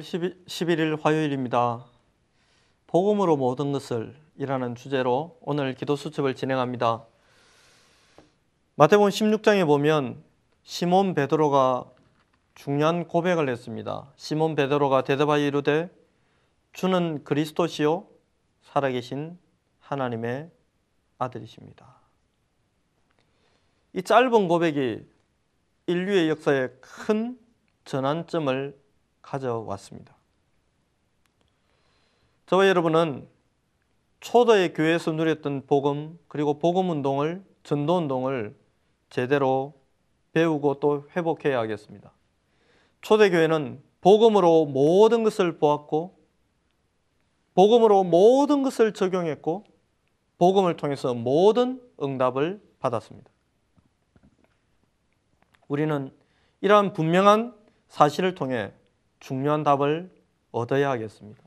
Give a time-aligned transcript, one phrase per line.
[0.00, 1.84] 10월 11일 화요일입니다.
[2.86, 7.04] 복음으로 모든 것을 이라는 주제로 오늘 기도 수첩을 진행합니다.
[8.76, 10.22] 마태복음 16장에 보면
[10.62, 11.84] 시몬 베드로가
[12.54, 14.10] 중요한 고백을 했습니다.
[14.16, 15.90] 시몬 베드로가 대답하여 이르되
[16.72, 18.06] 주는 그리스도시요
[18.62, 19.38] 살아계신
[19.80, 20.50] 하나님의
[21.18, 21.96] 아들이십니다.
[23.92, 25.04] 이 짧은 고백이
[25.86, 27.38] 인류의 역사에 큰
[27.84, 28.80] 전환점을
[29.22, 30.14] 가져왔습니다.
[32.46, 33.28] 저와 여러분은
[34.20, 38.56] 초대의 교회에서 누렸던 복음 그리고 복음 운동을 전도 운동을
[39.08, 39.74] 제대로
[40.32, 42.12] 배우고 또 회복해야 하겠습니다.
[43.02, 46.18] 초대 교회는 복음으로 모든 것을 보았고
[47.54, 49.64] 복음으로 모든 것을 적용했고
[50.38, 53.30] 복음을 통해서 모든 응답을 받았습니다.
[55.68, 56.10] 우리는
[56.62, 57.54] 이러한 분명한
[57.88, 58.72] 사실을 통해
[59.20, 60.10] 중요한 답을
[60.50, 61.42] 얻어야 하겠습니다.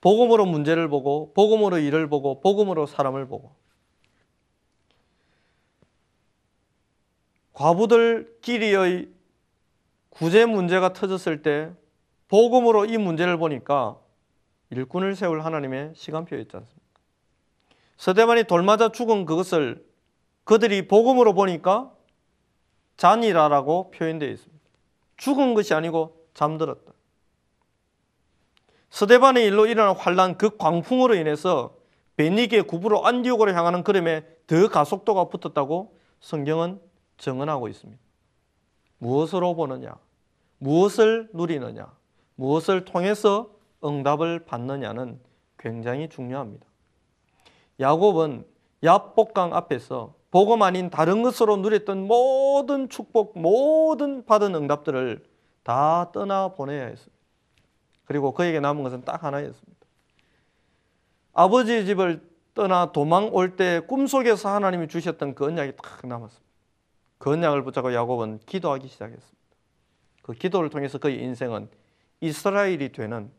[0.00, 3.52] 복음으로 문제를 보고 복음으로 일을 보고 복음으로 사람을 보고
[7.54, 9.08] 과부들끼리의
[10.10, 11.72] 구제 문제가 터졌을 때
[12.28, 13.98] 복음으로 이 문제를 보니까
[14.70, 16.86] 일꾼을 세울 하나님의 시간표였지 않습니까?
[17.96, 19.86] 서대만이 돌맞아 죽은 그것을
[20.44, 21.92] 그들이 복음으로 보니까
[22.96, 24.64] 잔이라라고 표현되어 있습니다.
[25.16, 26.92] 죽은 것이 아니고 잠들었다.
[28.90, 31.74] 서대반의 일로 일어난 환란 그 광풍으로 인해서
[32.16, 36.80] 베니게 구부로 안디옥으로 향하는 걸음에 더 가속도가 붙었다고 성경은
[37.16, 38.00] 증언하고 있습니다.
[38.98, 39.96] 무엇으로 보느냐?
[40.58, 41.90] 무엇을 누리느냐?
[42.36, 43.50] 무엇을 통해서
[43.82, 45.18] 응답을 받느냐는
[45.58, 46.66] 굉장히 중요합니다.
[47.80, 48.46] 야곱은
[48.84, 55.35] 야복강 앞에서 복음 아닌 다른 것으로 누렸던 모든 축복, 모든 받은 응답들을
[55.66, 57.16] 다 떠나 보내야 했습니다.
[58.04, 59.84] 그리고 그에게 남은 것은 딱 하나였습니다.
[61.32, 62.22] 아버지 집을
[62.54, 66.46] 떠나 도망 올 때 꿈속에서 하나님이 주셨던 그 언약이 딱 남았습니다.
[67.18, 69.36] 그 언약을 붙잡고 야곱은 기도하기 시작했습니다.
[70.22, 71.68] 그 기도를 통해서 그의 인생은
[72.20, 73.32] 이스라엘이 되는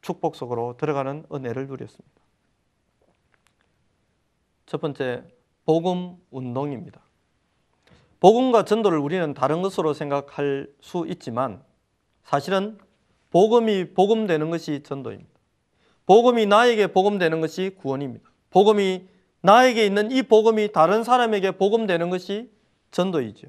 [0.00, 2.20] 축복 속으로 들어가는 은혜를 누렸습니다.
[4.66, 5.22] 첫 번째,
[5.64, 7.00] 복음 운동입니다.
[8.18, 11.67] 복음과 전도를 우리는 다른 것으로 생각할 수 있지만
[12.28, 12.76] 사실은
[13.30, 15.30] 복음이 복음되는 것이 전도입니다.
[16.04, 18.30] 복음이 나에게 복음되는 것이 구원입니다.
[18.50, 19.08] 복음이
[19.40, 22.50] 나에게 있는 이 복음이 다른 사람에게 복음되는 것이
[22.90, 23.48] 전도이죠.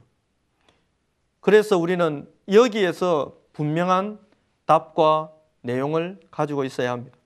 [1.42, 4.18] 그래서 우리는 여기에서 분명한
[4.66, 7.18] 답과 내용을 가지고 있어야 합니다.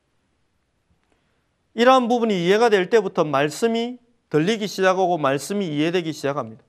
[1.75, 3.99] 이러한 부분이 이해가 될 때부터 말씀이
[4.29, 6.63] 들리기 시작하고 말씀이 이해되기 시작합니다.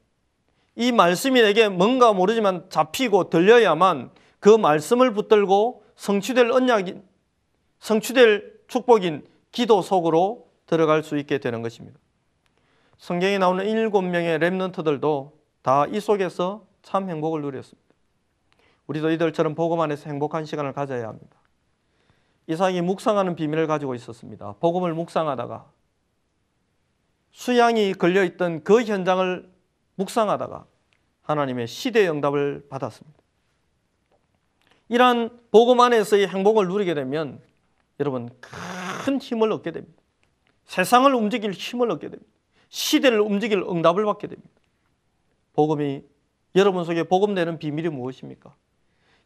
[0.76, 4.10] 이 말씀이 내게 뭔가 모르지만 잡히고 들려야만
[4.44, 7.00] 그 말씀을 붙들고 성취될 언약이
[7.78, 11.98] 성취될 축복인 기도 속으로 들어갈 수 있게 되는 것입니다.
[12.98, 17.88] 성경에 나오는 일곱 명의 렘넌트들도 다 이 속에서 참 행복을 누렸습니다.
[18.86, 21.38] 우리도 이들처럼 복음 안에서 행복한 시간을 가져야 합니다.
[22.46, 24.56] 이삭이 묵상하는 비밀을 가지고 있었습니다.
[24.60, 25.70] 복음을 묵상하다가
[27.32, 29.50] 수양이 걸려 있던 그 현장을
[29.94, 30.66] 묵상하다가
[31.22, 33.23] 하나님의 시대 응답을 받았습니다.
[34.88, 37.40] 이러한 복음 안에서의 행복을 누리게 되면
[38.00, 40.02] 여러분 큰 힘을 얻게 됩니다.
[40.66, 42.30] 세상을 움직일 힘을 얻게 됩니다.
[42.68, 44.50] 시대를 움직일 응답을 받게 됩니다.
[45.52, 46.02] 복음이
[46.56, 48.54] 여러분 속에 복음 되는 비밀이 무엇입니까?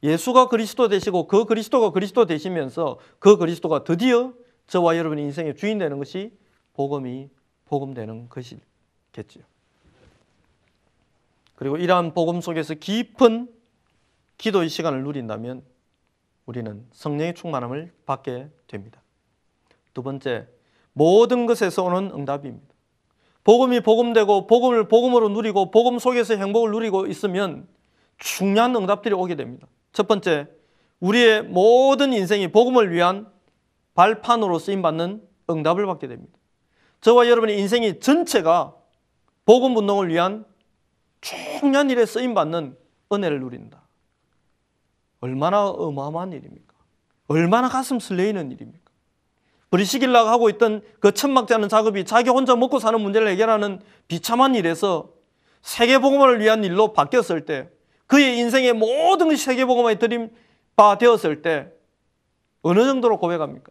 [0.02, 4.32] 예수가 그리스도 되시고 그 그리스도가 그리스도 되시면서 그 그리스도가 드디어
[4.66, 6.32] 저와 여러분의 인생의 주인 되는 것이
[6.75, 7.30] 복음이
[7.64, 9.40] 복음 되는 것이겠죠.
[11.56, 13.48] 그리고 이러한 복음 속에서 깊은
[14.38, 15.62] 기도의 시간을 누린다면
[16.47, 19.03] 우리는 성령의 충만함을 받게 됩니다.
[19.93, 20.47] 두 번째,
[20.93, 22.67] 모든 것에서 오는 응답입니다.
[23.44, 27.69] 복음이 복음되고 복음을 복음으로 누리고 복음 속에서 행복을 누리고 있으면
[28.19, 29.67] 중요한 응답들이 오게 됩니다.
[29.93, 30.49] 첫 번째,
[31.00, 33.31] 우리의 모든 인생이 복음을 위한
[33.94, 36.38] 발판으로 쓰임 받는 응답을 받게 됩니다.
[37.00, 38.75] 저와 여러분의 인생이 전체가
[39.44, 40.44] 복음 운동을 위한
[41.20, 42.76] 중요한 일에 쓰임 받는
[43.12, 43.88] 은혜를 누린다.
[45.20, 46.75] 얼마나 어마어마한 일입니까?
[47.29, 48.88] 얼마나 가슴 설레이는 일입니까?
[49.70, 55.12] 브리시길라가 하고 있던 그 천막 자는 작업이 자기 혼자 먹고 사는 문제를 해결하는 비참한 일에서
[55.62, 57.69] 세계복음을 위한 일로 바뀌었을 때
[58.06, 61.71] 그의 인생의 모든 것이 세계복음에 들임바 되었을 때
[62.62, 63.71] 어느 정도로 고백합니까?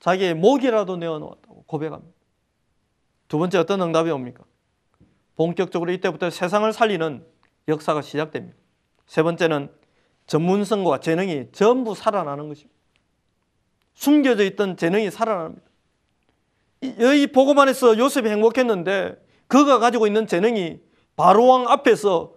[0.00, 2.18] 자기의 목이라도 내어놓았다고 고백합니다.
[3.26, 4.44] 두 번째 어떤 응답이 옵니까?
[5.36, 7.24] 본격적으로 이때부터 세상을 살리는
[7.68, 8.56] 역사가 시작됩니다.
[9.06, 9.70] 세 번째는
[10.28, 12.78] 전문성과 재능이 전부 살아나는 것입니다.
[13.94, 15.66] 숨겨져 있던 재능이 살아납니다.
[16.82, 20.80] 이- 이 보고만 해서 요셉이 행복했는데 그가 가지고 있는 재능이
[21.16, 22.32] 바로왕 앞에서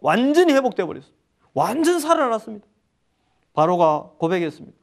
[0.00, 1.12] 완전히 회복되어 버렸어요.
[1.52, 2.66] 완전 살아났습니다.
[3.52, 4.76] 바로가 고백했습니다.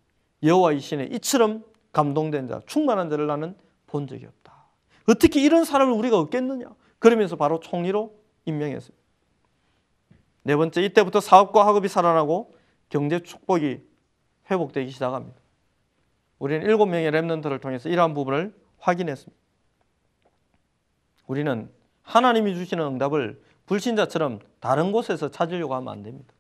[0.44, 3.58] 여호와 이신에 이처럼 감동된 자, 충만한 자를 나는
[3.88, 4.68] 본 적이 없다.
[5.10, 6.68] 어떻게 이런 사람을 우리가 얻겠느냐?
[7.00, 8.16] 그러면서 바로 총리로
[8.46, 9.01] 임명했습니다.
[10.44, 12.54] 네 번째, 이때부터 사업과 학업이 살아나고
[12.90, 13.82] 경제 축복이
[14.50, 15.40] 회복되기 시작합니다.
[16.40, 19.40] 우리는 일곱 명의 랩런트를 통해서 이러한 부분을 확인했습니다.
[21.28, 21.72] 우리는
[22.02, 26.34] 하나님이 주시는 응답을 불신자처럼 다른 곳에서 찾으려고 하면 안 됩니다.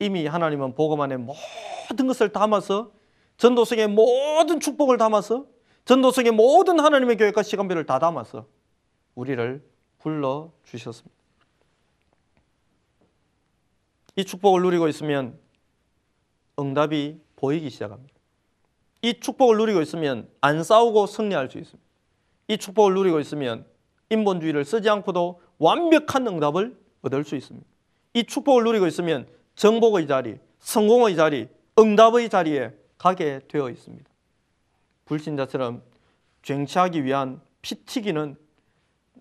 [0.00, 2.92] 이미 하나님은 복음 안에 모든 것을 담아서
[3.38, 5.46] 전도성의 모든 축복을 담아서
[5.84, 8.46] 전도성의 모든 하나님의 계획과 시간표를 다 담아서
[9.14, 9.64] 우리를
[9.98, 11.14] 불러 주셨습니다.
[14.16, 15.38] 이 축복을 누리고 있으면
[16.58, 18.14] 응답이 보이기 시작합니다.
[19.02, 21.86] 이 축복을 누리고 있으면 안 싸우고 승리할 수 있습니다.
[22.48, 23.66] 이 축복을 누리고 있으면
[24.08, 27.66] 인본주의를 쓰지 않고도 완벽한 응답을 얻을 수 있습니다.
[28.14, 31.48] 이 축복을 누리고 있으면 정복의 자리, 성공의 자리,
[31.78, 34.08] 응답의 자리에 가게 되어 있습니다.
[35.04, 35.82] 불신자처럼
[36.42, 38.36] 쟁취하기 위한 피튀기는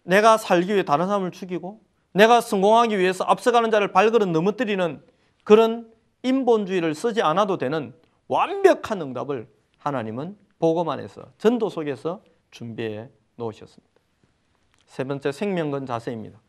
[0.04, 1.82] 내가 살기 위해 다른 사람을 죽이고
[2.16, 5.04] 내가 성공하기 위해서 앞서가는 자를 발걸음 넘어뜨리는
[5.44, 7.94] 그런 인본주의를 쓰지 않아도 되는
[8.30, 13.94] 완벽한 응답을 하나님은 복음 안에서 전도 속에서 준비해 놓으셨습니다.
[14.86, 16.40] 세 번째 생명건 자세입니다.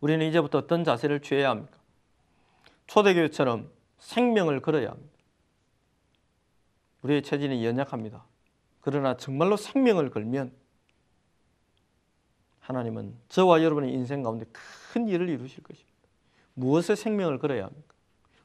[0.00, 1.78] 우리는 이제부터 어떤 자세를 취해야 합니까?
[2.88, 5.16] 초대교회처럼 생명을 걸어야 합니다.
[7.02, 8.24] 우리의 체질이 연약합니다.
[8.80, 10.52] 그러나 정말로 생명을 걸면
[12.68, 14.44] 하나님은 저와 여러분의 인생 가운데
[14.92, 15.90] 큰 일을 이루실 것입니다.
[16.52, 17.94] 무엇에 생명을 걸어야 합니까?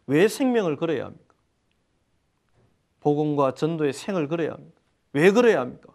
[0.07, 1.33] 왜 생명을 걸어야 합니까?
[3.01, 4.79] 복음과 전도에 생을 걸어야 합니까?
[5.11, 5.89] 왜 걸어야 합니까?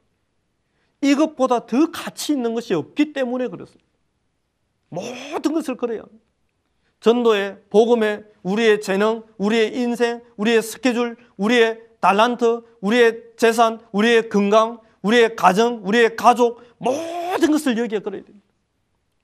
[1.00, 3.88] 이것보다 더 가치 있는 것이 없기 때문에 그렇습니다.
[4.90, 6.24] 모든 것을 걸어야 합니다.
[7.00, 15.34] 전도에, 복음에, 우리의 재능, 우리의 인생, 우리의 스케줄, 우리의 달란트, 우리의 재산, 우리의 건강, 우리의
[15.34, 18.46] 가정, 우리의 가족 모든 것을 여기에 걸어야 됩니다.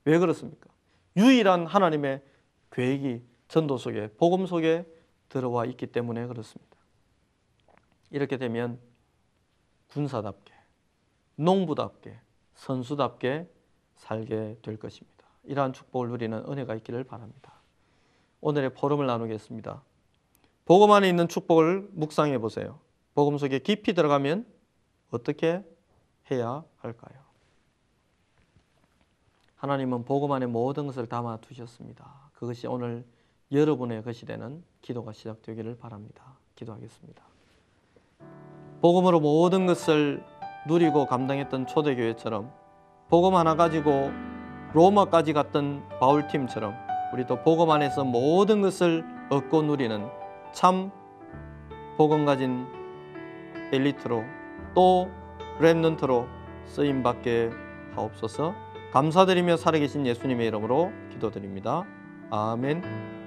[0.05, 0.69] 왜 그렇습니까?
[1.17, 2.23] 유일한 하나님의
[2.71, 4.87] 계획이 전도 속에 복음 속에
[5.29, 6.77] 들어와 있기 때문에 그렇습니다.
[8.11, 8.79] 이렇게 되면
[9.89, 10.53] 군사답게,
[11.37, 12.19] 농부답게,
[12.55, 13.49] 선수답게
[13.97, 15.25] 살게 될 것입니다.
[15.45, 17.55] 이러한 축복을 누리는 은혜가 있기를 바랍니다.
[18.41, 19.83] 오늘의 포럼을 나누겠습니다.
[20.65, 22.81] 복음 안에 있는 축복을 묵상해 보세요.
[23.15, 24.47] 복음 속에 깊이 들어가면
[25.11, 25.65] 어떻게
[26.31, 27.24] 해야 할까요?
[29.65, 32.05] 하나님은 복음 안에 모든 것을 담아 두셨습니다.
[32.35, 33.03] 그것이 오늘
[33.51, 36.23] 여러분의 것이 되는 기도가 시작되기를 바랍니다.
[36.55, 37.25] 기도하겠습니다.
[38.83, 40.23] 복음으로 모든 것을
[40.69, 42.53] 누리고 감당했던 초대교회처럼
[43.09, 44.11] 복음 하나 가지고
[44.75, 46.75] 로마까지 갔던 바울팀처럼
[47.15, 50.07] 우리도 복음 안에서 모든 것을 얻고 누리는
[50.53, 50.91] 참
[51.97, 52.67] 복음 가진
[53.73, 54.25] 엘리트로
[54.75, 55.09] 또
[55.59, 56.27] 렘넌트로
[56.67, 57.51] 쓰임 받게
[57.95, 58.74] 하옵소서.
[58.95, 61.85] 감사드리며 살아계신 예수님의 이름으로 기도드립니다.
[62.31, 63.24] 아멘.